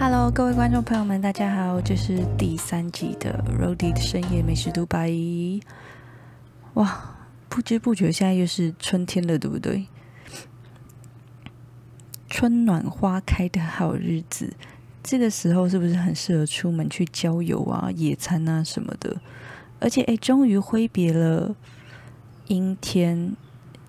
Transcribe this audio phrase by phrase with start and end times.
[0.00, 5.10] Hello，各位观众朋友们，大家好，这是第三季的 Rody 的深夜美食独白。
[6.74, 7.16] 哇，
[7.48, 9.88] 不知不觉现在又是春天了，对不对？
[12.30, 14.54] 春暖花开的好日子，
[15.02, 19.20] 这个时候是不是很适合出门去郊游啊、野餐啊什么的？
[19.80, 21.56] 而且，哎，终于挥别了
[22.46, 23.34] 阴天。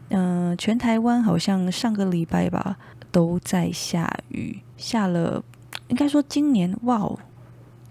[0.10, 2.80] 嗯，全台湾好像上个礼拜吧
[3.12, 5.44] 都在下雨，下了。
[5.90, 7.20] 应该说，今年哇哦，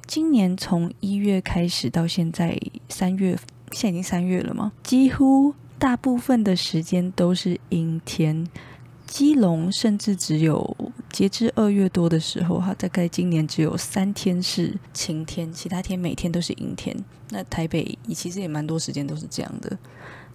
[0.06, 2.58] 今年从一月开始到现在
[2.88, 3.36] 三月，
[3.72, 4.72] 现在已经三月了吗？
[4.82, 8.48] 几乎大部分的时间都是阴天。
[9.06, 10.76] 基隆甚至只有
[11.10, 16.94] 截至二月多的时候，哈，大概今年只有三天是晴天，其他天每天都是阴天。
[17.30, 19.76] 那台北其实也蛮多时间都是这样的，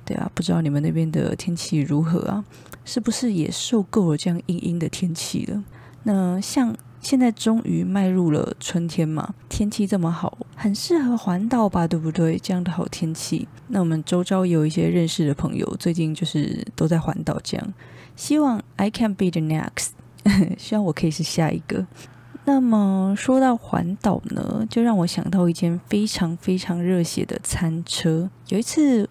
[0.03, 2.43] 对啊，不知道你们那边的天气如何啊？
[2.83, 5.63] 是不是也受够了这样阴阴的天气了？
[6.03, 6.75] 那像。
[7.03, 12.39] 现在终于迈入了春天嘛，天气这么好，很适合环岛吧，对不对？
[12.39, 17.73] 这样的好天气，那我们周遭有一些认识的朋友，最近就是都在环岛，这样。
[18.15, 19.89] 希望 I can be the next，
[20.57, 21.85] 希望我可以是下一个。
[22.45, 28.29] 那么说到环岛呢，就让我想到一间非常非常热血的餐车。
[28.47, 29.09] 有一次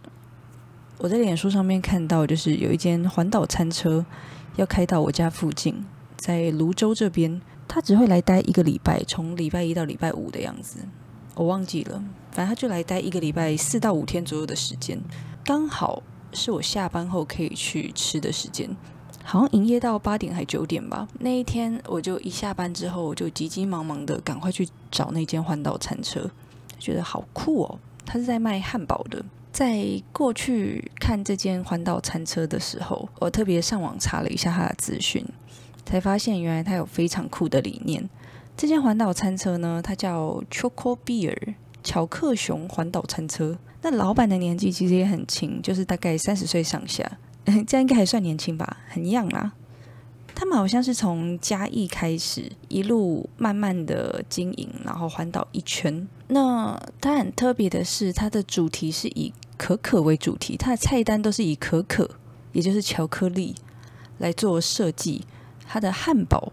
[0.96, 4.04] 我在脸书上面看到，就是有一间环岛餐车
[4.56, 5.84] 要开到我家附近，
[6.16, 7.40] 在泸州这边。
[7.74, 10.76] 他只会来待一个礼拜，从礼拜一到礼拜五的样子，
[11.34, 12.04] 我忘记了。
[12.30, 15.00] 反正他就来待一个礼拜，四到五天左右的时间，
[15.42, 16.02] 刚好
[16.34, 18.68] 是我下班后可以去吃的时间。
[19.24, 21.08] 好像营业到八点还九点吧。
[21.20, 26.30] 那一天我就一下班之后，我就急急忙忙的赶快去找那间环岛餐车，
[26.78, 27.78] 觉得好酷哦！
[28.04, 29.24] 他是在卖汉堡的。
[29.50, 35.24] 在过去看这间环岛餐车的时候，我特别上网查了一下他的资讯。
[35.84, 38.08] 才发现原来它有非常酷的理念。
[38.56, 43.58] 这间环岛餐车呢，它叫 Choco Beer 巧克熊环岛餐车。
[43.80, 47.18] 那老板的年纪其实也很轻，就是大概三十岁上下，
[47.67, 49.52] 这样应该还算年轻吧，很 young 啦。
[50.34, 56.08] 他们好像是从嘉义开始，一路慢慢的经营，然后环岛一圈。
[56.29, 62.08] 那它很特别的是，它的主题是以可可为主题，它的菜单都是以可可，
[62.52, 63.55] 也就是巧克力
[64.18, 65.24] 来做设计。
[65.67, 66.52] 它的汉堡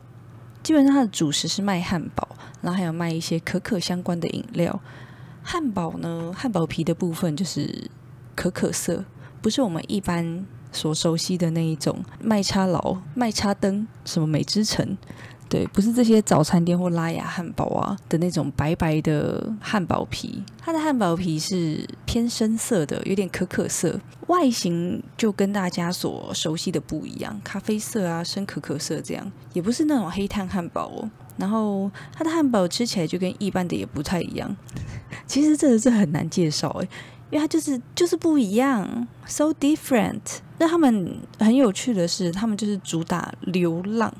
[0.61, 2.27] 基本上它的主食是卖汉堡，
[2.61, 4.79] 然后还有卖一些可可相关的饮料。
[5.41, 7.89] 汉堡呢，汉堡皮的部分就是
[8.35, 9.05] 可可色，
[9.41, 14.97] 不是我们一般所熟悉的那一种麦叉劳、麦叉登什么美之城。
[15.49, 31.09] 对，不是这些早餐店或拉雅汉堡啊的那种白白的汉堡皮，它的汉堡皮是偏深色的，有点可可色，外形就跟大家所熟悉的不一样，咖啡色啊，深可可色这样，也不是那种黑炭汉堡哦。
[31.37, 34.55] 然后它的汉堡吃起来就跟一般的也不太一样，
[35.25, 36.87] 其实这个是很难介绍诶，
[37.31, 40.19] 因为它就是就是不一样，so different。
[40.59, 44.13] 那他们很有趣的是，他们就是主打流浪。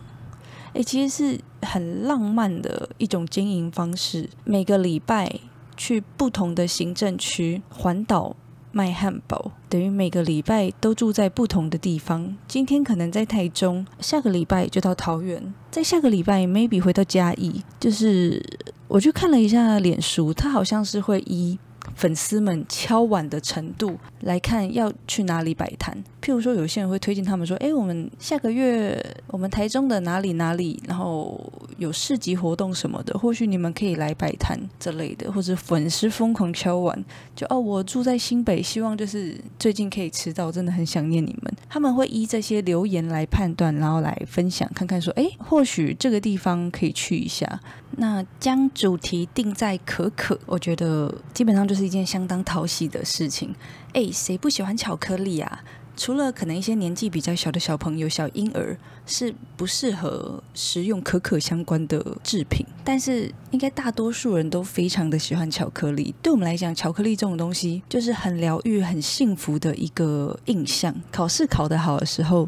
[0.74, 4.30] 诶，其实是很浪漫的一种经营方式。
[4.44, 5.40] 每个礼拜
[5.76, 8.36] 去不同的行政区环岛
[8.72, 12.38] 卖汉堡，等于每个礼拜都住在不同的地方。
[12.48, 17.64] 今天可能在台中，下个礼拜就到桃园，在下个礼拜 maybe 回到嘉义。
[17.80, 18.44] 就是
[18.88, 21.58] 我去看了一下脸书，他好像是会依。
[21.96, 25.98] 粉丝们敲碗的程度来看，要去哪里摆摊？
[26.22, 31.42] 譬如说，有些人会推荐他们说：“哎，我们下个月我们台中的哪里哪里，然后
[31.78, 41.54] 有市集活动什么的，或许你们可以来摆摊之类的。”或者粉丝疯狂敲碗，就哦，我住在新北，希望就是最近可以吃到，真的很想念你们。
[41.70, 47.60] 他们会依这些留言来判断，然后来分享，看看说：“哎，或许这个地方可以去一下。”
[47.98, 53.54] 那将主题定在可可，我觉得基本上就是一件相当讨喜的事情。
[53.94, 55.64] 哎，谁不喜欢巧克力啊？
[55.98, 66.16] 除了可能一些年纪比较小的小朋友、小婴儿是不适合食用可可相关的制品，但是应该大多数人都非常的喜欢巧克力。
[66.22, 70.96] 对我们来讲，巧克力这种东西就是很疗愈、很幸福的一个印象。
[71.12, 72.48] 考试考得好的时候。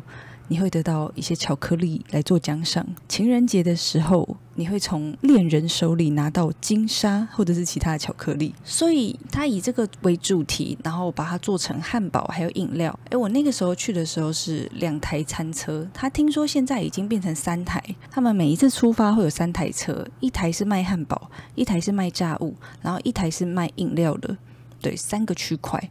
[0.52, 2.86] 你会得到一些巧克力来做奖赏。
[3.08, 8.54] 情人节的时候，你会从恋人手里拿到金沙或者是其他的巧克力。
[8.62, 13.00] 所以，他以这个为主题，然后把它做成汉堡还有饮料。
[13.12, 17.82] 诶，我那个时候去的时候是两台餐车，他听说现在已经变成三台。
[18.10, 24.36] 他们每一次出发会有三台车，一台是卖汉堡，一台是卖炸物，然后一台是卖饮料的。
[24.82, 25.90] 对，三个区块。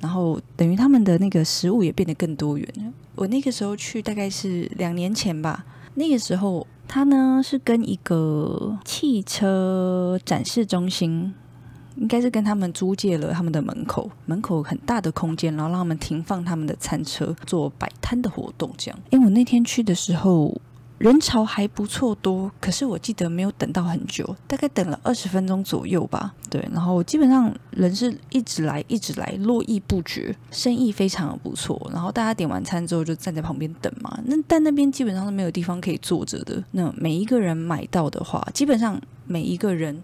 [0.00, 2.94] 然后等于他们的那个食物也变得更多元。
[3.14, 5.64] 我那个时候去大概是两年前吧，
[5.94, 11.34] 那个时候他呢是跟一个汽车展示中心。
[11.96, 18.72] 应该是跟他们租借了他们的门口，门口很大的空间，然后让他们停放他们的餐车，做摆摊的活动。
[18.78, 20.56] 这样，因为我那天去的时候
[21.00, 26.34] 人潮还不错多，可是我记得没有等到很久，大概等了二十分钟左右吧。
[26.50, 31.90] 对，然后基本上人是一直来，一直来，络绎不绝，生意非常的不错。
[31.90, 34.20] 然后大家点完餐之后就站在旁边等嘛。
[34.26, 36.62] 那但那边基本上是没有地方可以坐着的。
[36.72, 40.02] 那每一个人买到的话，基本上每一个人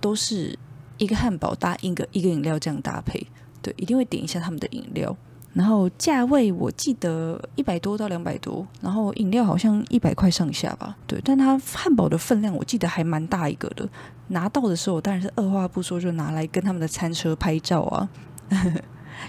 [0.00, 0.58] 都是。
[1.00, 3.24] 一个汉堡搭一个一个饮料这样搭配，
[3.62, 5.16] 对，一定会点一下他们的饮料。
[5.54, 10.96] 然后价位我记得一百多到两百多，然后饮料好像一百块上下吧。
[11.06, 13.88] 对，但它汉堡的分量我记得还蛮大一个的。
[14.28, 18.08] 拿到的时候我当然是二话不说就拿来跟他们的餐车拍照啊。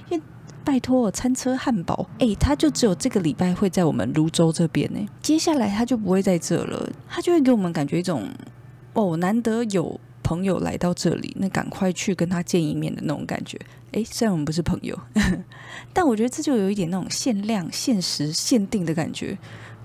[0.10, 0.22] 因为
[0.64, 5.00] 拜托，餐车汉堡，哎，它就只有这个礼拜会在我们泸州这边呢。
[5.22, 8.28] 接下来它就不会在这了，它就会给我们感觉一种
[8.94, 10.00] 哦，难得有。
[10.22, 13.60] 朋友来到这里，那赶快去跟他见一面的那种感觉。
[13.92, 14.98] 诶，虽然我们不是朋友，
[15.94, 19.38] 但我觉得这就有一点那种限量、限时、限定的感觉，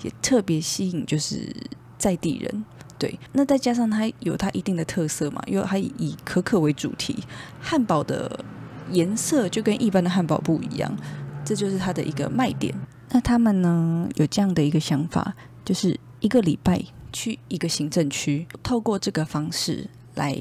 [0.02, 1.54] 也特别吸引就是
[1.98, 2.64] 在地人。
[2.98, 7.18] 对，那再加上它有它一定的特色嘛，因为它以可可为主题，
[7.60, 8.44] 汉堡的
[8.90, 10.96] 颜色就跟一般的汉堡不一样，
[11.44, 12.72] 这就是它的一个卖点。
[13.10, 15.34] 那他们呢有这样的一个想法，
[15.64, 19.88] 就是一个礼拜去一个行政区，透过这个方式。
[20.14, 20.36] 来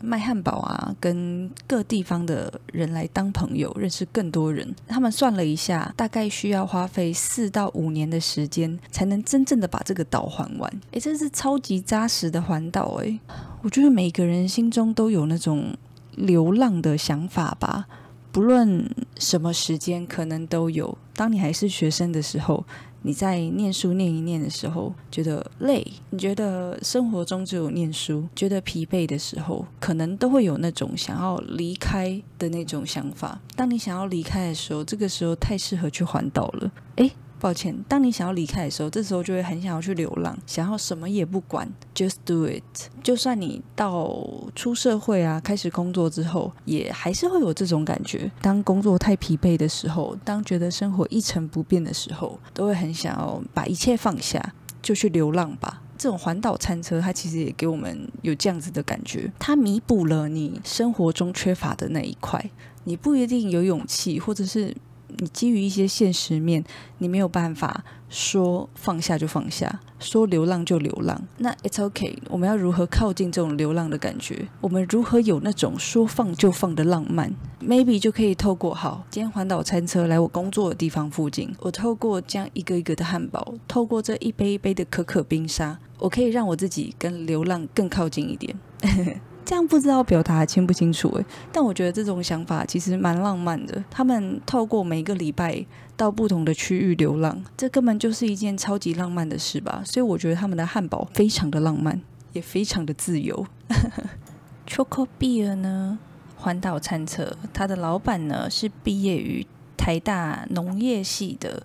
[0.00, 4.74] 卖汉堡啊，跟各地方的人来当朋友，认识更多人。
[4.86, 10.80] 他们算了一下，大概需要花费四到五年的时间，才能真正的把这个岛还完。
[10.92, 13.20] 诶，这是超级扎实的环岛诶，
[13.62, 15.76] 我觉得每个人心中都有那种
[16.16, 17.86] 流浪的想法吧，
[18.32, 20.96] 不论什么时间，可能都有。
[21.14, 22.64] 当你还是学生的时候。
[23.08, 33.40] 你在念书念一念的时候觉得累，你觉得生活中只有念书，觉得疲惫的时候，可能都会有那种想要离开的那种想法。
[33.56, 36.70] 当你想要离开的时候，这个时候太适合去环岛了。
[36.96, 42.62] 诶，抱歉，当你想要离开的时候，这时候就会很想要去流浪，想要什么也不管，just do it。
[43.02, 44.20] 就算你到
[44.54, 48.30] 出社会啊，开始工作之后，也还是会有这种感觉。
[48.42, 55.82] 当工作太疲惫的时候，当觉得生活一成不变的时候，都会很想要把一切放下，就去流浪吧。
[55.96, 62.50] 这种环岛餐车，它其实也给我们有这样子的感觉，它弥补了你生活中缺乏的那一块。
[62.84, 64.74] 你不一定有勇气，或者是。
[65.18, 66.64] 你基于一些现实面，
[66.98, 71.20] 你没有办法说放下就放下，说流浪就流浪。
[71.38, 74.48] 那 it's okay，我们要如何靠近这种流浪的感觉？
[74.60, 88.56] 我们如何有那种说放就放的浪漫？Maybe 就可以透过好，今天环岛餐车来我工作的地方附近，我透过这样一个一个的汉堡，透过这一杯一杯的可可冰沙，我可以让我自己跟流浪更靠近一点。
[89.48, 93.82] 这样不知道表达清不清楚诶，但我觉得这种想法其实蛮浪漫的。
[93.90, 95.64] 他们透过每一个礼拜
[95.96, 99.82] 到不同的区域流浪，这根本就是一件超级浪漫的事吧。
[99.86, 101.98] 所以我觉得他们的汉堡非常的浪漫，
[102.34, 103.46] 也非常的自由。
[104.68, 105.98] Choco Beer 呢，
[106.36, 109.46] 环岛餐车，他的老板呢是毕业于
[109.78, 111.62] 台大农业系的，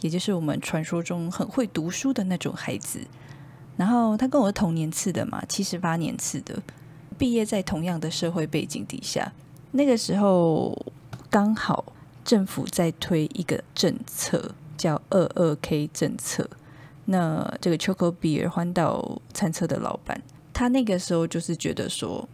[0.00, 3.00] 也就是我们传说中很会读书的那种孩子。
[3.76, 6.62] 然后他跟我同年次的嘛，七十八年次的。
[7.18, 9.32] 毕业在同样的社会背景底下，
[9.72, 10.76] 那个时候
[11.30, 11.92] 刚好
[12.24, 16.48] 政府在推一个政策，叫二二 K 政策。
[17.06, 20.20] 那这个 Choco Beer 环岛餐车的老板，
[20.52, 22.28] 他那个时候就是觉得说，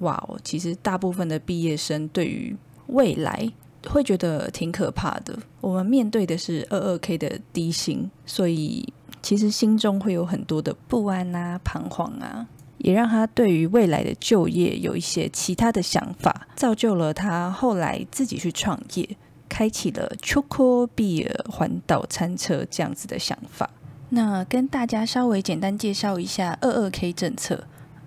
[0.00, 2.54] 哇哦，其实大部分的毕业生对于
[2.88, 3.50] 未来
[3.88, 5.38] 会觉得挺可怕的。
[5.60, 8.92] 我们面对的是二二 K 的低薪，所以
[9.22, 12.46] 其实心中会有很多的不安啊、彷徨啊。
[12.78, 19.08] 也让他对于未来的就业有一些其他的想法，造就了他后来自己去创业，
[19.48, 23.70] 开启了 Choco Beer 环岛餐车这样子的想法。
[24.10, 27.64] 那跟大家稍微简单介绍一下二二 K 政策。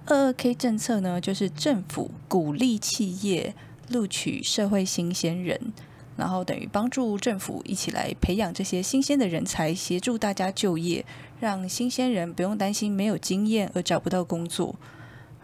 [0.08, 3.54] 二二 K 政策呢，就是政府鼓励企业
[3.90, 5.74] 录取社会新鲜人。
[6.18, 11.04] 然后等于帮助政府一起来培养这些新鲜的人才，协助大家就业，
[11.42, 14.76] 让新鲜人不用担心没有经验而找不到工作。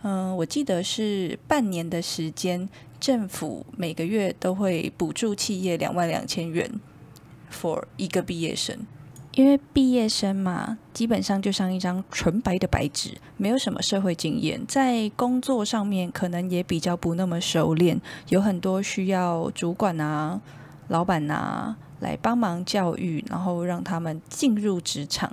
[0.03, 6.79] 嗯，我记得是半年的时间，政府每个月都会补助企业两万两千元
[7.51, 8.77] ，for 一个毕业生。
[9.33, 17.99] 因为毕业生嘛，基本上就像一张纯白的白纸，没有什么社会经验，在工作上面可能也比较不那么熟练，
[18.29, 20.39] 有很多需要主管啊。
[20.89, 25.29] 老板啊，来帮忙教育，然后让他们进入职场，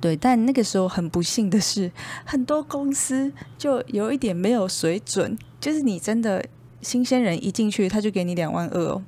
[0.00, 1.90] 对，但那个时候很不幸的是，
[2.24, 6.44] 很多公司就有一点没有水准，就是你真的
[6.80, 9.02] 新鲜人一进去，他就给你两万二哦。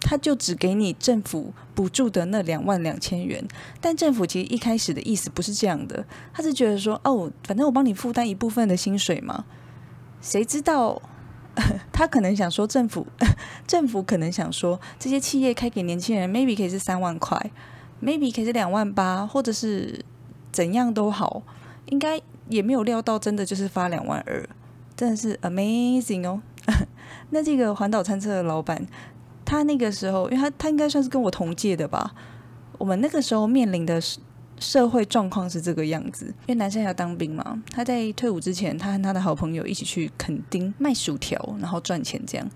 [0.00, 3.44] 他就只给你政府补助的那两万两千元，
[3.80, 9.44] 但政府其实一开始的意思不是这样的，他是觉得说，哦，反正我帮你负担一部分的薪水嘛。
[10.20, 11.02] 谁知道
[11.92, 13.06] 他可能想说，政府
[13.66, 17.50] 政府可能想说，这些企业开给年轻人，maybe 可以是三万块
[18.02, 20.04] ，maybe 可以是两万八，或者是
[20.52, 21.42] 怎样都好，
[21.86, 24.48] 应该也没有料到真的就是发两万二，
[24.96, 26.40] 真的是 amazing 哦。
[27.30, 28.86] 那这个环岛餐车的老板。
[29.50, 32.14] 他那个时候，因为他他应该算是跟我同届的吧。
[32.76, 33.98] 我们那个时候面临的
[34.60, 37.62] 社会状况是这个样子，因为男生要当兵嘛。
[37.70, 42.20] 他在退伍之前，他和他的好朋友一起去垦丁卖薯条，然后赚钱。
[42.26, 42.46] 这样，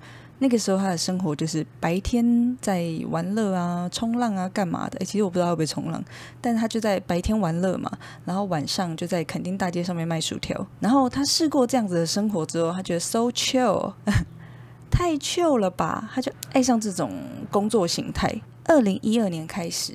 [0.43, 4.99] 那个时候他的生活就是白天在玩乐啊、冲浪啊、干嘛的。
[5.05, 6.03] 其实我不知道会不会冲浪，
[6.41, 7.89] 但他就在白天玩乐嘛，
[8.25, 10.67] 然后晚上就在垦丁大街上面卖薯条。
[10.81, 13.93] 然后他试过这样子的生活之后，他觉得 so chill。
[14.91, 16.11] 太 chill 了吧！
[16.13, 17.11] 他就爱上这种
[17.51, 18.31] 工作形态。
[18.65, 19.95] 二零一二年开始，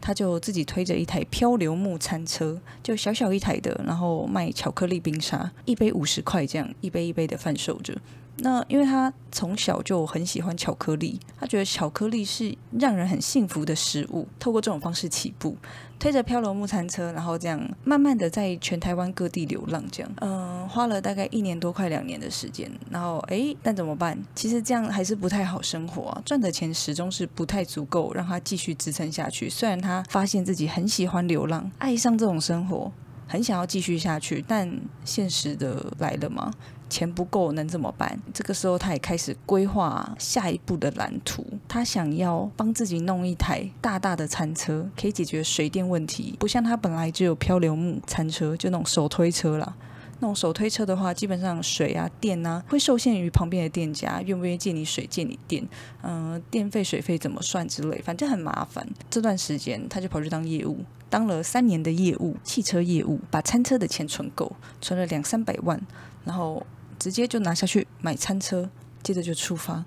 [0.00, 7.94] 他就自己推着一台漂流木餐车，就小小一台的，然后卖巧克力冰沙，一杯五十块这样，一杯一杯的贩售着。
[8.42, 14.26] 那因为他从小就很喜欢巧克力，他觉得巧克力是让人很幸福的食物。
[14.38, 15.56] 透过这种方式起步，
[15.98, 22.70] 推着漂流木餐车，然后这样慢慢的在全台湾各地流浪，这样，嗯，花了大概一年多快两年的时间。
[22.90, 24.18] 然后，诶，但怎么办？
[24.34, 29.50] 其实这样还是不太好生活啊，赚的钱始终是不太足够让他继续支撑下去。
[29.50, 32.90] 虽然他发现自己很喜欢流浪，爱上这种生活。
[33.26, 34.68] 很想要继续下去，但
[35.04, 36.52] 现实的来了吗？
[36.90, 38.20] 钱不够能怎么办？
[38.34, 41.46] 这个时候，他也开始规划下一步的蓝图。
[41.68, 46.34] 他想要帮自己弄一台大大的餐车，可以解决水电问题。
[46.40, 49.76] 不像他本来就有漂流木餐车，就那种手推车了。
[50.22, 55.66] 那种手推车的话，基本上水啊、电啊会受限于旁边的店家愿不愿意借你水、借你电，
[56.02, 58.86] 嗯，电费、水费怎么算之类，反正很麻烦。
[59.08, 65.80] 这段时间他就跑去当业务，当了三年的业务，汽车业务，把餐车的钱存够，存了两三百万，
[66.26, 66.66] 然后
[67.00, 68.70] 直接就拿下去买餐车，
[69.02, 69.84] 接着就出发。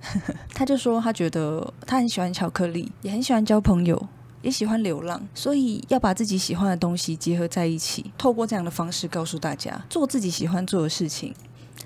[0.54, 4.08] 他就说他觉得他很喜欢巧克力，也很喜欢交朋友。
[4.40, 11.32] 也喜欢流浪，所以要把自己喜欢的东西结合在一起，透过这样的方式告诉大家，做自己喜欢做的事情，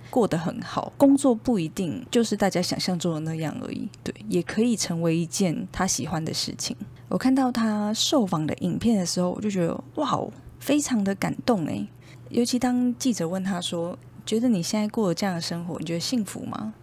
[0.09, 0.91] 过得很好。
[0.97, 6.75] 工作不一定就是大家想象中的那样而已，对，也可以成为一件他喜欢的事情。
[7.11, 10.19] 我看到他受访的影片的时候，我就觉得哇，
[10.59, 11.87] 非常的感动诶。
[12.31, 16.75] 尤其当记者问他说：“觉得你现在过的这样的生活，你觉得幸福吗？”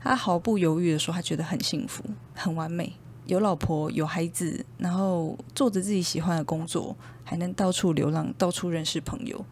[0.00, 2.02] 他毫不犹豫的说：“他觉得很幸福，
[2.34, 2.94] 很完美。”
[3.26, 9.44] 有老婆有孩子，然后做着自己喜欢的工作，还能到处流浪，到处认识朋友，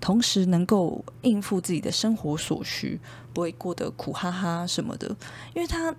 [0.00, 2.98] 同时能够应付自己的生活所需，
[3.32, 5.16] 不会过得苦哈哈什么的。
[5.54, 5.94] 因为他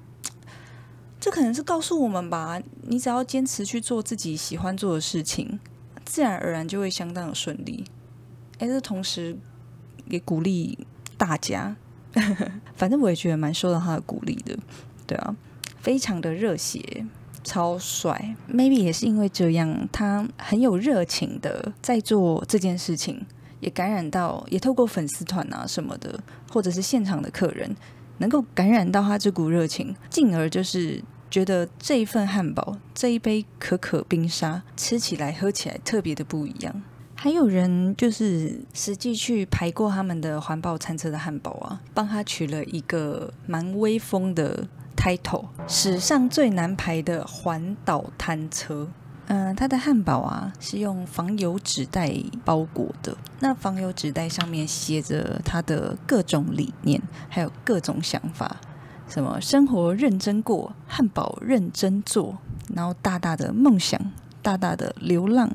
[1.22, 5.58] 这可能是告诉我们吧，你只要坚持去做自己喜欢做的事情，
[6.04, 7.86] 自然而然就会相当的顺利。
[8.58, 9.38] 哎，这同时
[10.12, 10.78] 也鼓励
[11.18, 11.76] 大家，
[12.76, 14.56] 反正我也觉得蛮受到他的鼓励的，
[15.08, 15.36] 对啊，
[15.80, 17.08] 非常的热血。
[17.44, 23.26] 超帅，maybe 也是因为这样，他很有热情的在做这件事情，
[23.60, 26.20] 也感染到，也透过粉丝团啊什么的，
[26.52, 27.76] 或者是现场的客人，
[28.20, 36.84] 能够感染到他这股热情，进而就是觉得这一份汉堡，这一杯可可冰沙，吃起来喝起来特别的不一样。
[37.24, 44.68] 还有人就是实际去排过他们的环保餐车的汉堡啊，帮他取了一个蛮威风的。
[44.98, 48.88] title 史上最难排的环岛摊车，
[49.28, 52.12] 嗯，它的汉堡啊是用防油纸袋
[52.44, 53.16] 包裹的。
[53.40, 57.00] 那防油纸袋上面写着它的各种理念，
[57.30, 58.58] 还有各种想法，
[59.08, 62.38] 什么生活认真过，汉堡认真做，
[62.76, 64.00] 然后大大的梦想，
[64.44, 65.50] 大大的流浪，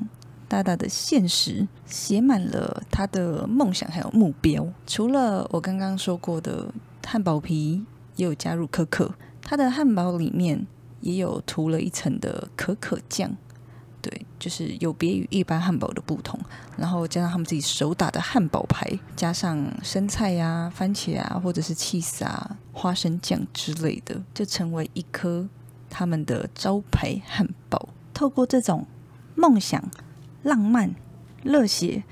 [0.47, 4.65] 大大的现实，写满了他的梦想还有目标。
[4.85, 6.73] 除了我刚刚说过的
[7.05, 7.83] 汉堡皮，
[8.15, 9.13] 也有加入可可。
[9.41, 10.65] 他的汉堡里面
[11.01, 13.35] 也有涂了一层的可可酱，
[14.01, 16.39] 对，就是有别于一般汉堡的不同。
[16.77, 25.47] 然后加上他们自己手打的汉堡排，加上生菜呀、番茄啊，或者是 cheese 啊、花生酱之类的，就成为一颗
[25.89, 27.89] 他们的招牌汉堡。
[28.13, 28.85] 透过这种
[29.35, 29.81] 梦想、
[30.47, 30.95] 浪漫、
[31.43, 32.03] 热血，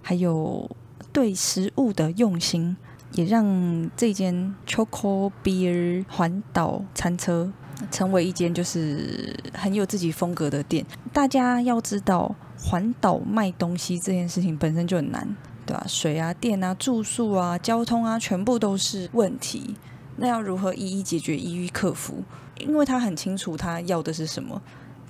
[0.00, 0.68] 还有
[1.12, 2.76] 对食物的用心。
[3.14, 7.52] 也让这间 Choco Beer 环岛餐车
[7.90, 10.86] 成为一间就是很有自己风格的店。
[11.12, 15.84] 大家要知道，环岛卖东西这件事情本身就很难，对吧？
[15.86, 19.74] 水啊、电啊、住宿啊、交通啊，全部都是问题。
[20.16, 22.22] 那要如何一一解决、一一克服？
[22.56, 24.62] 因为他很清楚他要的是什么，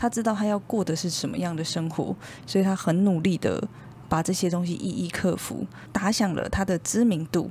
[0.02, 2.12] 他知道他要过的是什么样的生活，
[2.44, 3.62] 所以他很努力的
[4.09, 7.49] 把这些东西一一克服，打响了他的知名度。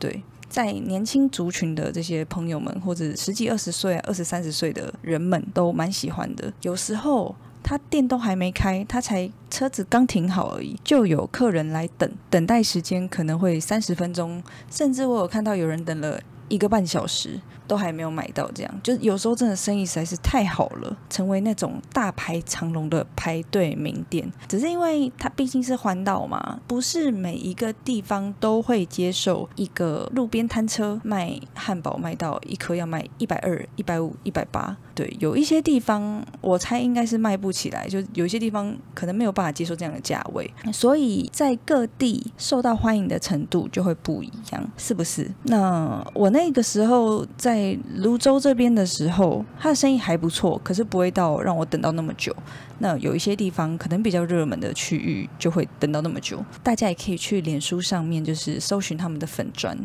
[0.00, 6.52] 对，在年轻族群的这些朋友们，或者十几、二十岁、二十三十岁的人们，都蛮喜欢的。
[6.62, 7.32] 有时候
[7.62, 17.40] 他店都还没开，他才车子刚停好而已，就有客人来等，等待时间可能会三十分钟，甚至我有看到有人等了一个半小时。
[17.66, 24.30] 都还没有买到，这样就是有时候真的生意实在是太好了，成为那种大排长龙的排队名店。
[24.48, 34.76] 只是因为它毕竟是环岛嘛，不是每一个地方都会接受一个路边摊车卖汉堡卖到一颗要卖一百二、一百五、一百八。
[34.94, 45.28] 对，有一些地方我猜应该是卖不起来，就有一些地方可能没有办法接受这样的价位，所以在各地受到欢迎的程度就会不一样，是不是？
[45.44, 52.34] 那我那个时候在泸州这边的时候，他的生意还不错，可是不会到让我等到那么久。
[52.78, 56.44] 那有一些地方可能比较热门的区域就会等到那么久。
[56.62, 59.78] 大家也可以去脸书上面就是搜寻他们的粉砖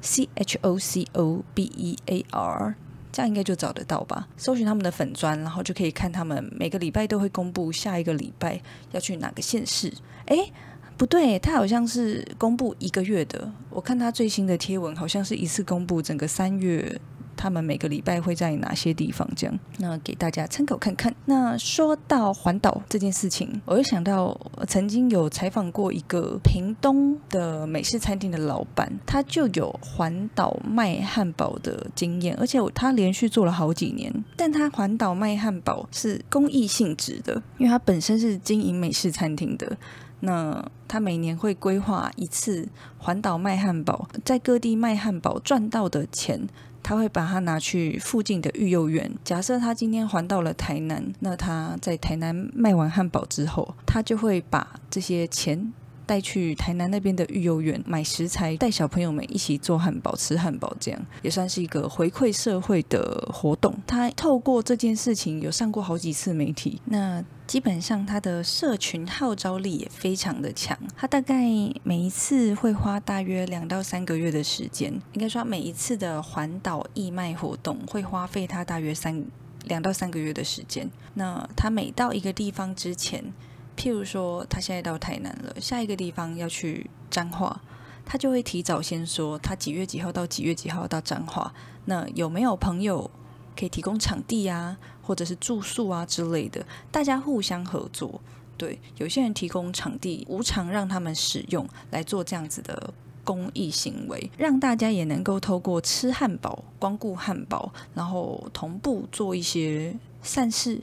[0.00, 2.74] ，C H O C O B E A R。
[3.12, 4.28] 这样应该就找得到吧？
[4.36, 8.62] 搜寻他们的粉砖，然后就可以看他们每个礼拜都会公布下一个礼拜
[8.92, 9.92] 要去哪个县市。
[10.26, 10.52] 诶，
[11.00, 13.50] 不对，他好像是公布一个月的。
[13.70, 17.00] 我看他最新的贴文，好像是一次公布整个三月。
[17.38, 19.26] 他们每个礼拜会在哪些地方？
[19.34, 21.14] 这样，那给大家参考看看。
[21.24, 24.38] 那说到环岛这件事情，我又想到
[24.68, 34.12] 曾经有采访过一个屏东的美式餐厅的老板，他就有环岛卖汉堡的经验，而且他连续做了好几年。
[34.36, 39.78] 但他环岛卖汉堡是公益性质的，因为他本身是经营美式餐厅的。
[40.20, 46.48] 那他每年会规划一次环岛卖汉堡，在各地卖汉堡赚到的钱。
[46.82, 49.12] 他会把它拿去附近的育幼院。
[49.22, 55.74] 假设他今天还到了台南，那他在台南卖完汉堡之后，他就会把这些钱
[56.06, 63.74] 带去台南那边的育幼院买食材，带小朋友们一起做汉堡、吃汉堡，这样也算是一个回馈社会的活动。
[63.86, 66.80] 他透过这件事情有上过好几次媒体。
[66.86, 70.78] 那基本上，他的社群号召力也非常的强。
[70.96, 71.42] 他大概
[71.82, 79.24] 每一次会花大约两到三个月的时间，应该说每一次的环岛义卖活动会花费他大约三
[79.64, 80.88] 两到三个月的时间。
[81.14, 83.34] 那他每到一个地方之前，
[83.76, 87.60] 譬如说他现在到台南了，下一个地方要去彰化，
[88.06, 91.52] 他就会提早先说他几月几号到几月几号到彰化。
[91.86, 93.10] 那有没有朋友？
[93.58, 94.78] 可以提供场地啊，
[95.10, 98.20] 或者是住宿啊之类的，大家互相合作。
[98.56, 102.94] 对，有些人提供场地，无偿让他们使用来做这样子的
[103.24, 109.92] 公益行为，让大家也能够透过吃汉堡、光顾汉堡，然后同步做一些
[110.22, 110.80] 善事。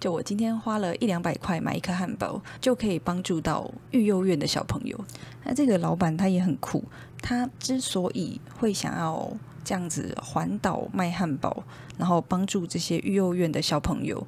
[0.00, 4.98] 就我今天花了一两百块买一颗汉堡，就可以帮助到育幼院的小朋友。
[5.44, 6.82] 那这个老板他也很酷，
[7.22, 9.30] 他之所以会想要。
[9.64, 11.62] 这样子环岛卖汉堡，
[11.98, 14.26] 然后帮助这些育幼院的小朋友，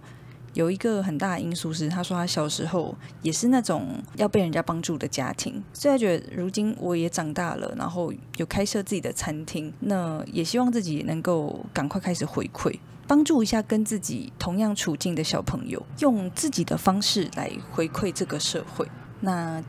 [0.55, 18.87] 有一个很大的因素是，他说他小时候也是那种要被人家帮助的家庭，所以他觉得如今我也长大了，然后有开设自己的餐厅，那也希望自己能够赶快开始回馈，帮助一下跟自己同样处境的小朋友，用自己的方式来回馈这个社会。
[19.21, 19.63] 那。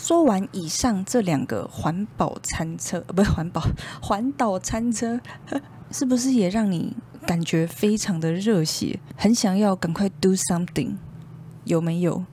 [0.00, 3.60] 说完以上这两个环保餐车， 不是环保
[4.00, 5.20] 环岛餐车，
[5.90, 10.94] 是不是也让你感觉非常的热血，很想要赶快 do something？
[11.64, 12.24] 有没有？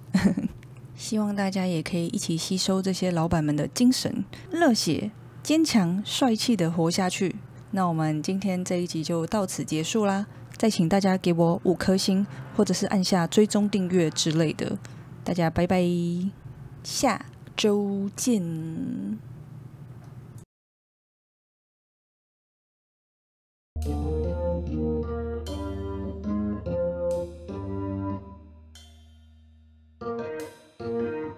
[0.95, 5.11] 希望大家也可以一起吸收这些老板们的精神，热血、
[5.43, 7.35] 坚强、帅气的活下去。
[7.71, 10.27] 那我们今天这一集就到此结束啦！
[10.55, 12.25] 再请大家给我五颗星，
[12.55, 14.77] 或者是按下追踪订阅之类的。
[15.25, 15.83] 大家拜拜，
[16.83, 17.25] 下。
[17.55, 19.17] 周进。